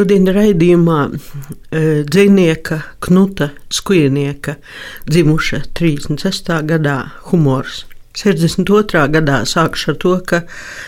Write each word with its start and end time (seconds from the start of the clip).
Šodien 0.00 0.30
raidījumā 0.32 0.98
e, 1.12 1.80
dzinieka 2.08 2.78
Knuta 3.04 3.50
Skujnieka 3.68 4.54
dzimuša 5.04 5.58
36. 5.76 6.48
gadā 6.70 6.94
humors. 7.26 7.82
62. 8.16 9.02
gadā 9.12 9.42
sākšu 9.44 9.92
ar 9.92 9.98
to, 10.00 10.14
ka 10.24 10.40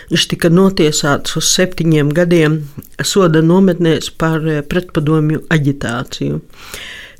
viņš 0.08 0.24
tika 0.30 0.48
notiesāts 0.48 1.36
uz 1.36 1.52
septiņiem 1.58 2.14
gadiem 2.16 2.56
soda 3.04 3.44
nometnēs 3.44 4.08
par 4.16 4.48
e, 4.48 4.62
pretpadomju 4.64 5.44
aģitāciju. 5.52 6.40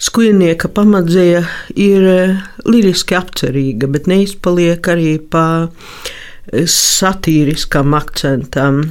Skujnieka 0.01 0.73
pamatzēja 0.73 1.45
ir 1.77 2.11
e, 2.17 2.19
liriski 2.73 3.21
apcerīga, 3.21 3.93
bet 3.93 4.09
neizpaliek 4.09 4.95
arī 4.97 5.19
pa 5.21 5.45
satīriskam 6.49 7.93
akcentam. 8.01 8.87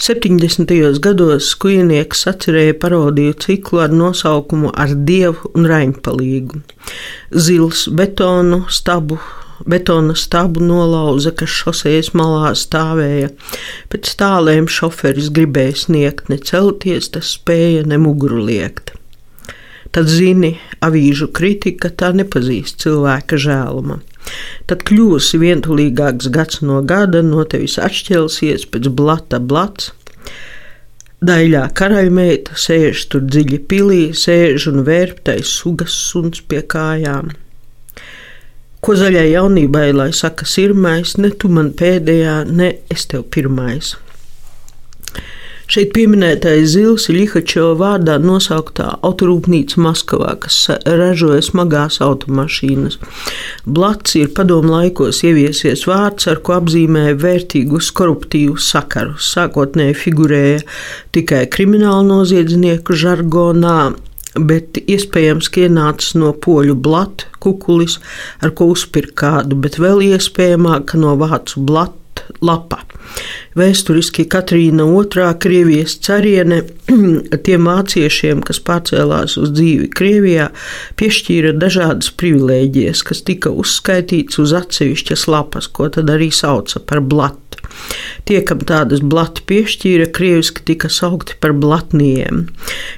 70. 0.00 0.70
gados 1.04 1.50
skujnieks 1.52 2.22
atcerēja 2.30 2.78
parodiju 2.80 3.34
ciklu 3.44 3.82
ar 3.84 3.92
nosaukumu 3.92 4.70
Ar 4.72 4.94
dievu 4.96 5.50
un 5.52 5.68
raņpalīgu. 5.68 6.62
Zils 7.36 7.84
betonu 7.92 8.62
stabu 8.72 9.18
betona 9.68 10.14
stabu 10.16 10.62
nolauza, 10.64 11.34
kas 11.36 11.52
šosejas 11.52 12.14
malā 12.16 12.54
stāvēja. 12.56 13.28
Pēc 13.92 14.14
tālēm 14.22 14.70
šoferis 14.72 15.28
gribēja 15.36 15.76
sniegt, 15.84 16.30
ne 16.32 16.40
celties, 16.40 17.10
tas 17.12 17.34
spēja 17.36 17.84
ne 17.84 18.00
muguru 18.00 18.40
liekt. 18.48 18.89
Tad 19.90 20.06
zini, 20.06 20.52
avīžu 20.86 21.26
kritika 21.34 21.90
tā 21.90 22.12
nepazīst 22.14 22.78
cilvēka 22.84 23.38
žēluma. 23.42 23.98
Tad 24.70 24.84
kļūsi 24.86 25.40
vientulīgāks 25.42 26.28
gads 26.30 26.60
no 26.62 26.78
gada, 26.86 27.24
no 27.26 27.42
tevis 27.42 27.74
atšķelsies 27.82 28.68
pēc 28.70 28.86
blata 28.94 29.40
blats. 29.42 29.90
Daļā 31.20 31.66
karaļmeita 31.76 32.54
sēž 32.56 33.02
tur 33.12 33.26
dziļi 33.26 33.58
pilī, 33.68 34.02
sēž 34.16 34.70
un 34.70 34.84
vērptais 34.86 35.50
sugas 35.58 35.96
suns 36.06 36.40
pie 36.40 36.62
kājām. 36.62 37.34
Ko 38.80 38.94
zaļai 38.96 39.26
jaunībai, 39.34 39.90
lai 39.92 40.08
saka, 40.16 40.46
sirmais, 40.48 41.18
ne 41.20 41.28
tu 41.36 41.50
man 41.52 41.74
pēdējā, 41.76 42.38
ne 42.48 42.70
es 42.94 43.04
tev 43.10 43.26
pirmais. 43.34 43.92
Šeit 45.70 45.92
pieminētais 45.94 46.72
Zils 46.72 47.04
ir 47.06 47.14
Lihačeva 47.20 47.76
vārdā 47.78 48.16
nosauktā 48.18 48.88
autorūpnīca 49.06 49.78
Maskavā, 49.84 50.32
kas 50.42 50.56
ražoja 50.82 51.44
smagās 51.46 52.00
automašīnas. 52.02 52.96
Blats 53.70 54.16
ir 54.18 54.32
padomu 54.34 54.72
laikos 54.74 55.22
ieviesies 55.28 55.84
vārds, 55.86 56.26
ar 56.26 56.40
ko 56.42 56.56
apzīmēja 56.56 57.14
vērtīgus 57.22 57.92
koruptīvus 57.94 58.66
sakarus. 58.72 59.28
Sākotnēji 59.36 59.94
figurēja 60.00 60.64
tikai 61.14 61.44
krimināla 61.54 62.02
noziedznieku 62.08 62.98
žargonā, 62.98 63.78
bet 64.50 64.82
iespējams, 64.82 65.52
ka 65.54 65.68
ienācis 65.68 66.18
no 66.18 66.32
poļu 66.34 66.74
blata, 66.82 67.30
kukulis, 67.38 68.00
ar 68.42 68.50
ko 68.58 68.72
uzpirkt 68.74 69.14
kādu, 69.22 69.62
bet 69.62 69.78
vēl 69.78 70.02
iespējamāk 70.10 70.98
no 70.98 71.14
vācu 71.22 71.62
blata 71.62 71.99
lapa. 72.44 72.82
Vēsturiski 73.58 74.26
Katrīna 74.30 74.86
II, 74.86 75.24
Krievijas 75.42 75.96
cariene, 76.04 76.62
tiem 77.46 77.66
vāciešiem, 77.66 78.44
kas 78.46 78.62
pārcēlās 78.66 79.36
uz 79.40 79.50
dzīvi 79.56 79.90
Krievijā, 79.96 80.50
piešķīra 81.00 81.56
dažādas 81.58 82.12
privilēģijas, 82.20 83.02
kas 83.10 83.24
tika 83.26 83.50
uzskaitīts 83.50 84.38
uz 84.42 84.54
atsevišķas 84.56 85.26
lapas, 85.32 85.66
ko 85.66 85.90
tad 85.90 86.12
arī 86.14 86.30
sauca 86.34 86.82
par 86.86 87.02
blatu. 87.02 87.49
Tie, 88.28 88.40
kam 88.46 88.62
tādas 88.66 89.02
blati 89.02 89.42
piešķīra, 89.48 90.08
krieviski 90.14 90.64
tika 90.68 90.90
saukti 90.92 91.36
par 91.40 91.54
blatniem. 91.56 92.44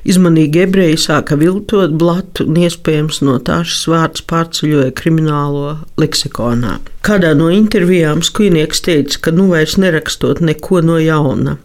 Izmanīgi 0.09 0.65
ebreji 0.67 0.99
sāka 1.01 1.39
viltot 1.41 1.95
blatu, 1.99 2.49
un 2.49 2.61
iespējams 2.65 3.23
no 3.27 3.39
tā 3.45 3.63
šis 3.67 3.87
vārds 3.93 4.25
pārceļoja 4.29 4.93
kriminālo 4.99 5.77
leksikonā. 6.01 6.79
Kādā 7.03 7.33
no 7.35 7.49
intervijām 7.51 8.21
skujnieks 8.23 8.85
teica, 8.87 9.19
ka 9.25 9.33
nu 9.35 9.49
vairs 9.51 9.75
nerakstot 9.81 10.43
neko 10.45 10.83
no 10.87 11.01
jauna, 11.03 11.57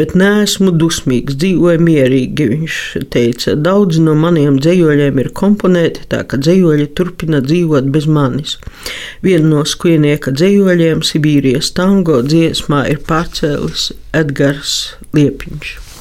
bet 0.00 0.14
neesmu 0.18 0.72
dusmīgs, 0.78 1.36
dzīvoju 1.42 1.82
mierīgi. 1.82 2.48
Viņš 2.52 2.78
teica, 3.12 3.56
daudz 3.68 4.00
no 4.02 4.16
maniem 4.18 4.58
dzējoļiem 4.62 5.22
ir 5.22 5.30
komponēti, 5.36 6.08
tā 6.12 6.22
ka 6.28 6.40
dzējoļi 6.40 6.88
turpina 6.98 7.42
dzīvot 7.44 7.92
bez 7.94 8.08
manis. 8.08 8.58
Vienu 9.24 9.54
no 9.56 9.64
skujnieka 9.68 10.34
dzējoļiem, 10.34 11.04
Sibīrijas 11.06 11.72
tango 11.76 12.20
dziesmā, 12.26 12.84
ir 12.92 13.02
pārcēlis 13.08 13.90
Edgars 14.16 14.76
Liepiņš. 15.16 15.91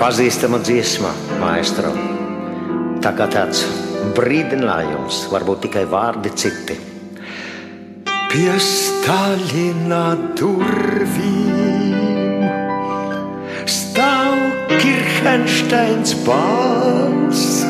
Pazīstama 0.00 0.58
dziesma, 0.62 1.10
maestro. 1.40 1.90
Tā 3.04 3.12
kā 3.16 3.26
tāds 3.30 3.64
brīdinājums, 4.16 5.26
varbūt 5.32 5.66
tikai 5.66 5.84
vārdi 5.90 6.32
citi. 6.38 6.76
Pie 8.32 8.54
Stalina 8.62 10.16
durvīm 10.38 11.94
stāv 13.70 14.38
Kirchensteins 14.72 16.16
balss. 16.26 17.62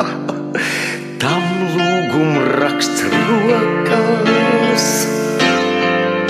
Tam 1.22 1.44
lūgum 1.76 2.32
raksts 2.58 3.06
rokas 3.12 4.88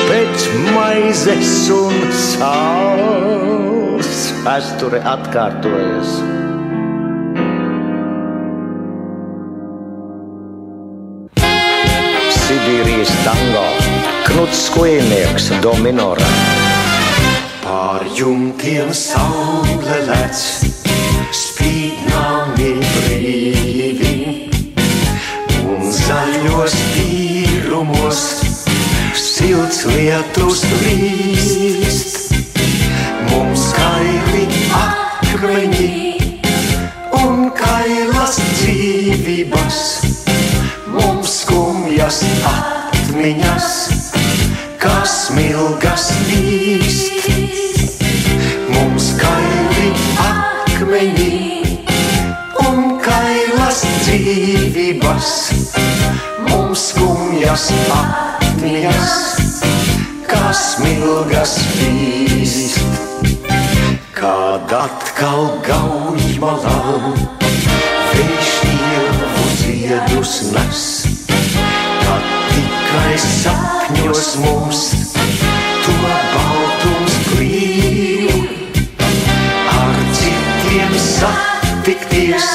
pēc 0.05 0.51
maizes 0.75 1.57
un 1.79 2.05
sāls 2.27 3.60
vēsture 4.45 5.01
atkārtojas. 5.05 6.13
Sibīrijas 12.41 13.13
tango, 13.25 13.67
knuts 14.29 14.65
skujnieks, 14.69 15.51
dominora. 15.65 16.31
Pār 17.65 18.07
jumtiem 18.17 18.95
saule 18.97 20.01
lec, 20.09 20.45
spīd 21.37 22.01
nami 22.09 22.73
brīvi, 22.87 24.15
un 25.69 25.85
zaļos 26.01 26.79
tīrumos 26.97 28.25
silts 29.21 29.85
lietus 29.93 30.65
līst 30.81 32.20
akmeņi 35.31 36.17
un 37.15 37.51
kailas 37.55 38.39
dzīvības, 38.59 39.77
mums 40.91 41.35
skumjas 41.45 42.19
atmiņas, 42.51 43.69
kas 44.83 45.15
milgas 45.37 46.09
līst. 46.27 47.29
Mums 48.75 49.13
kaili 49.21 49.93
akmeņi 50.25 51.31
un 52.65 52.99
kailas 53.05 53.85
dzīvības, 54.01 55.31
mums 56.49 56.89
skumjas 56.91 57.71
atmiņas, 58.01 59.15
kas 60.27 60.67
milgas 60.83 61.57
līst. 61.79 62.30
Kad 64.21 64.69
atkal 64.69 65.47
gauj 65.65 66.25
malā, 66.43 66.99
viņš 68.13 68.51
ir 68.69 69.23
ziedus 69.57 70.33
nes. 70.53 70.83
Tad 72.05 72.27
tikai 72.51 73.15
sapņos 73.23 74.29
mums 74.43 74.83
to 75.87 75.95
baltums 76.05 77.17
brīv. 77.31 78.45
Ar 79.73 79.97
citiem 80.21 80.95
satikties, 81.07 82.53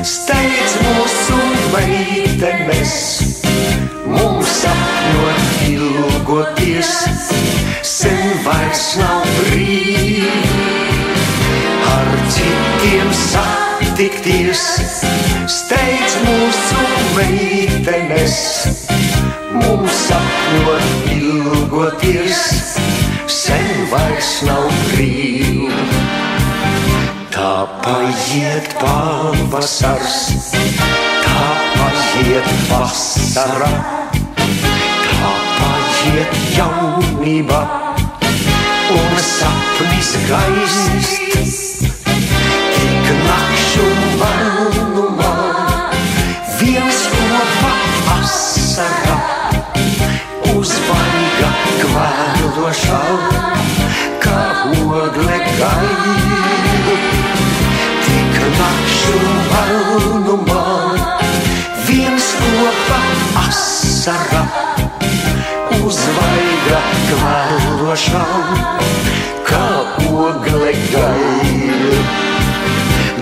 steidz 0.00 0.80
mūsu 0.86 1.42
meitenes. 1.76 2.96
Mums 4.16 4.60
sapņot 4.64 5.68
ilgoties, 5.74 6.96
satikties, 13.96 14.62
steidz 15.48 16.16
mūsu 16.20 16.80
meitenes. 17.16 18.34
Mums 19.56 19.94
sapņot 20.10 21.06
ilgoties, 21.14 22.42
sen 23.32 23.70
vairs 23.88 24.32
nav 24.44 24.66
brīvi. 24.90 25.70
Tā 27.32 27.54
paiet 27.86 28.68
pavasars, 28.82 30.18
tā 31.24 31.46
paiet 31.78 32.52
vasara, 32.68 33.70
tā 35.06 35.32
paiet 35.56 36.36
jaunība 36.58 37.64
un 38.92 39.16
sapnis 39.32 40.12
gaist. 40.28 41.75
Asara, 64.06 64.42
uzvaiga 65.82 66.80
kvēlošām, 67.08 68.52
kā 69.48 69.70
ogle 70.06 70.74
gaila. 70.92 72.04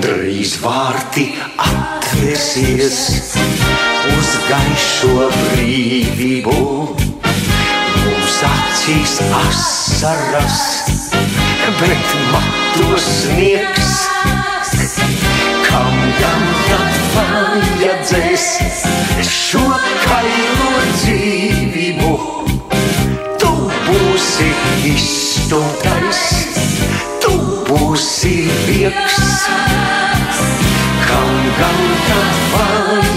Drīz 0.04 0.58
vārti 0.60 1.30
atvērsies 1.56 3.00
uz 4.12 4.34
gaišo 4.50 5.30
brīvību, 5.38 6.56
mums 8.04 8.40
acīs 8.52 9.20
asaras, 9.40 10.64
bet 11.80 12.18
matos 12.34 13.08
sniegs. 13.22 14.03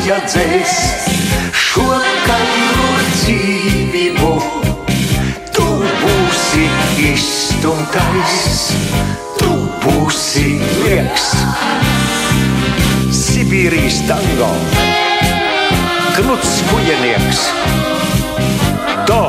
Vajadzēs 0.07 0.73
šo 1.51 1.85
kailo 2.23 2.91
dzīvību? 3.11 4.29
Tu 5.51 5.65
būsi 6.03 6.67
izstumtais, 7.09 8.37
tu 9.41 9.51
būsi 9.83 10.45
vieks. 10.85 11.27
Sibīrijas 13.19 13.99
tango, 14.07 14.51
Knuts 16.15 16.55
Kujenieks, 16.71 17.43
Do 19.07 19.21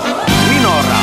minorā. 0.46 1.02